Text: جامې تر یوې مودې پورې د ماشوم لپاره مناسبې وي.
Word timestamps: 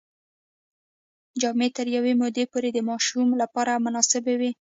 جامې 1.41 1.67
تر 1.77 1.87
یوې 1.95 2.13
مودې 2.21 2.45
پورې 2.51 2.69
د 2.73 2.79
ماشوم 2.89 3.27
لپاره 3.41 3.81
مناسبې 3.85 4.33
وي. 4.39 4.49